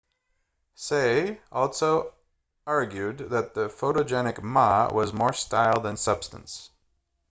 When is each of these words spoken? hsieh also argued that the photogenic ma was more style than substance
hsieh 0.75 1.37
also 1.51 2.11
argued 2.65 3.19
that 3.19 3.53
the 3.53 3.69
photogenic 3.69 4.41
ma 4.41 4.91
was 4.91 5.13
more 5.13 5.31
style 5.31 5.79
than 5.79 5.95
substance 5.95 6.71